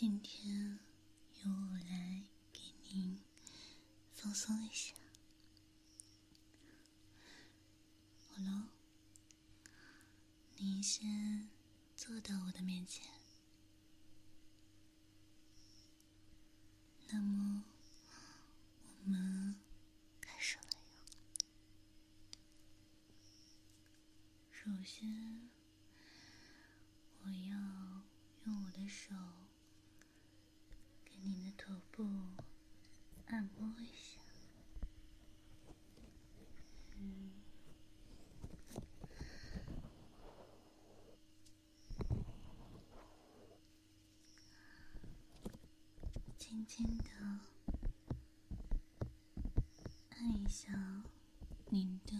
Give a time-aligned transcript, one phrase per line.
[0.00, 0.78] 今天
[1.42, 3.18] 由我来给您
[4.14, 4.94] 放松一下。
[8.28, 8.68] 好了，
[10.56, 11.50] 您先
[11.96, 13.08] 坐到我的面前。
[17.08, 17.64] 那么，
[19.02, 19.56] 我们
[20.20, 20.78] 开始了哟。
[24.52, 25.50] 首先，
[27.24, 27.58] 我要
[28.44, 29.12] 用我的手。
[31.58, 32.06] 头部
[33.26, 34.20] 按摩一下，
[36.96, 37.32] 嗯，
[46.38, 47.04] 轻轻的
[50.10, 50.72] 按一下
[51.70, 52.14] 您的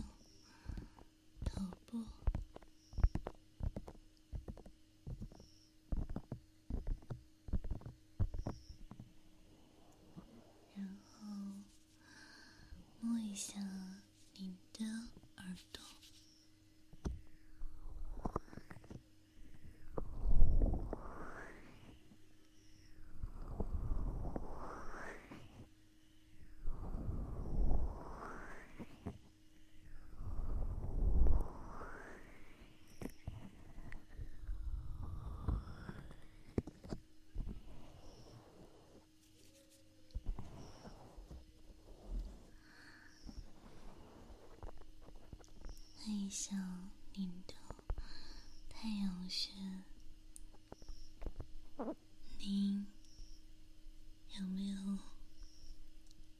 [13.38, 13.87] 想。
[46.08, 46.56] 看一下
[47.12, 47.54] 您的
[48.70, 49.50] 太阳穴，
[52.38, 52.86] 您
[54.38, 54.98] 有没有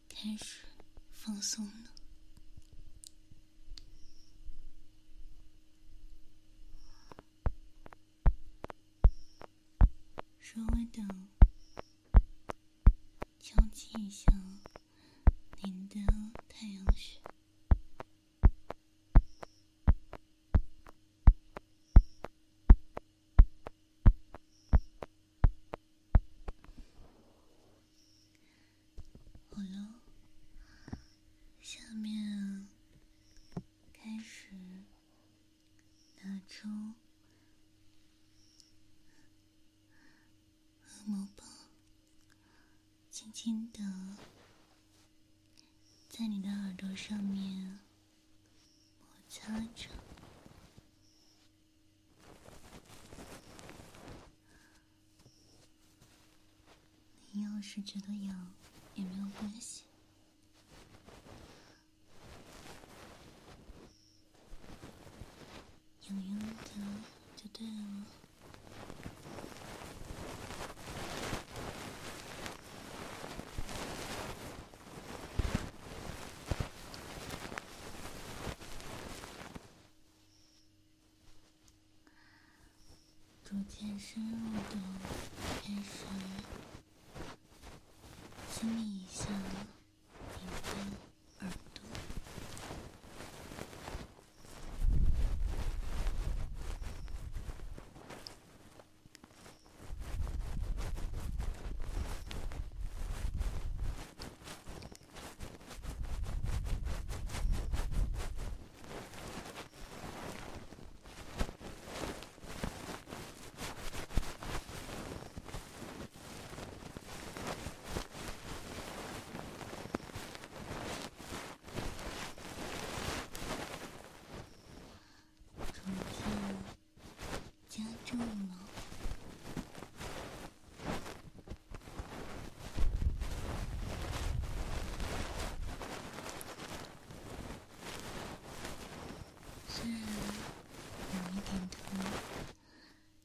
[0.08, 0.64] 开始
[1.12, 1.90] 放松呢？
[10.40, 11.02] 稍微的
[13.38, 14.32] 敲击一下
[15.62, 16.00] 您的
[16.48, 17.20] 太阳穴。
[43.40, 43.80] 轻轻的，
[46.08, 47.78] 在你的耳朵上面
[48.98, 49.90] 摩擦着。
[57.30, 58.52] 你要是觉得痒，
[58.96, 59.84] 也没有关系，
[66.08, 66.72] 痒痒的
[67.36, 68.04] 就对了。
[83.44, 84.76] 逐逐渐深入的
[85.64, 86.06] 开始
[88.52, 89.26] 亲密一下
[90.38, 91.82] 你的耳朵。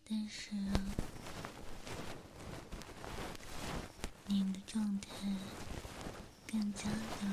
[0.09, 0.51] 但是
[4.27, 5.07] 你的状态
[6.51, 7.27] 更加的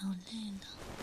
[0.00, 0.97] 劳累了。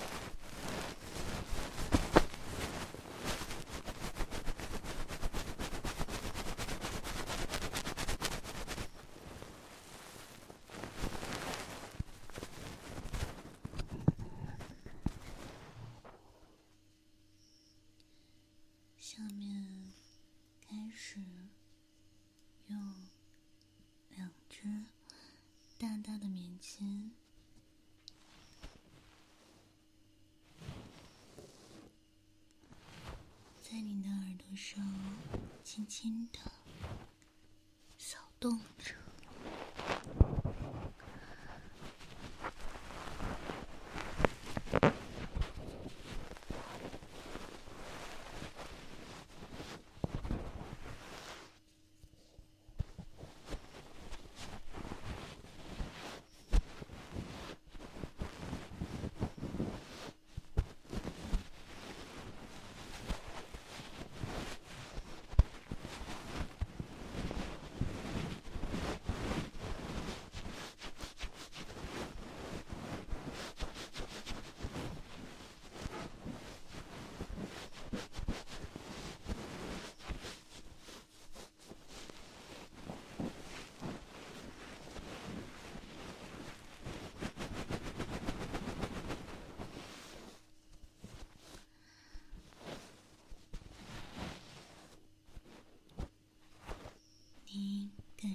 [34.68, 34.82] 手
[35.64, 36.40] 轻轻的
[38.00, 38.96] 扫动着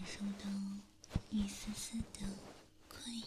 [0.00, 0.48] 感受到
[1.28, 2.26] 一丝丝的
[2.88, 3.22] 困意。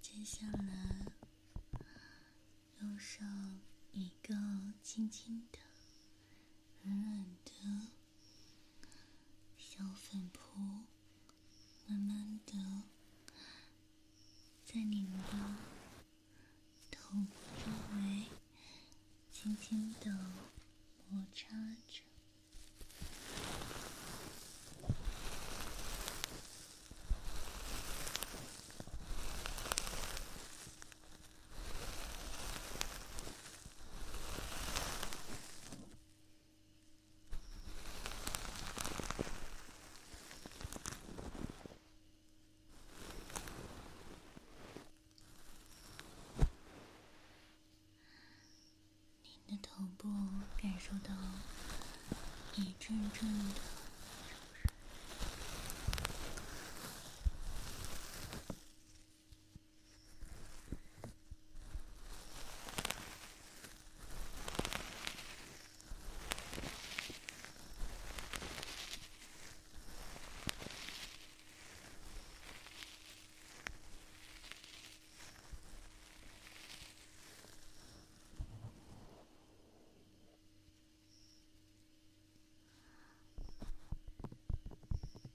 [0.00, 1.06] 接下来，
[2.80, 3.26] 用上
[3.92, 4.34] 一个
[4.94, 5.58] 轻轻的、
[6.84, 7.50] 软软的
[9.58, 10.60] 小粉扑，
[11.88, 12.52] 慢慢的
[14.64, 15.56] 在你们的
[16.92, 18.26] 头部周围
[19.32, 20.12] 轻轻的
[21.10, 21.48] 摩擦
[21.88, 22.04] 着。
[49.46, 50.08] 你的头部
[50.56, 51.12] 感受到
[52.54, 53.60] 一阵阵的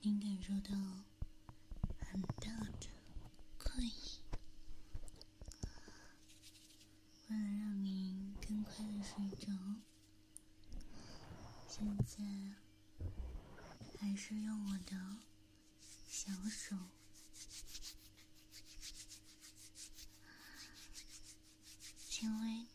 [0.09, 0.75] 经感受到
[1.99, 2.87] 很大的
[3.59, 4.23] 困意。
[7.27, 9.51] 为了让你更快的睡着，
[11.67, 12.23] 现在
[13.99, 15.19] 还是用我的
[16.07, 16.75] 小手。
[22.07, 22.65] 轻微。